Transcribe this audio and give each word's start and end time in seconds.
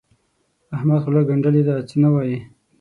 احمد 0.75 0.99
خوله 1.03 1.21
ګنډلې 1.29 1.61
ده؛ 1.67 1.75
څه 1.89 1.95
نه 2.03 2.09
وايي. 2.13 2.37